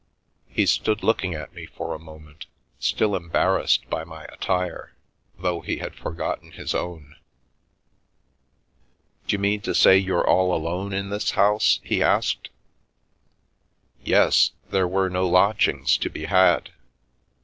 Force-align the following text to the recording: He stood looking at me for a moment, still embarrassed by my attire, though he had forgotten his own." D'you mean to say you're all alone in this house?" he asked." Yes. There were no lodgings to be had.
He 0.49 0.65
stood 0.65 1.03
looking 1.03 1.35
at 1.35 1.53
me 1.53 1.67
for 1.67 1.93
a 1.93 1.99
moment, 1.99 2.47
still 2.79 3.15
embarrassed 3.15 3.87
by 3.87 4.03
my 4.03 4.23
attire, 4.23 4.93
though 5.37 5.61
he 5.61 5.77
had 5.77 5.93
forgotten 5.93 6.53
his 6.53 6.73
own." 6.73 7.17
D'you 9.27 9.37
mean 9.37 9.61
to 9.61 9.75
say 9.75 9.99
you're 9.99 10.27
all 10.27 10.55
alone 10.55 10.91
in 10.91 11.11
this 11.11 11.29
house?" 11.37 11.79
he 11.83 12.01
asked." 12.01 12.49
Yes. 14.03 14.53
There 14.71 14.87
were 14.87 15.07
no 15.07 15.29
lodgings 15.29 15.97
to 15.99 16.09
be 16.09 16.25
had. 16.25 16.71